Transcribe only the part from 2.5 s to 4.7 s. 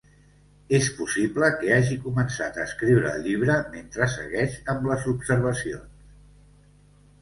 a escriure el llibre mentre segueix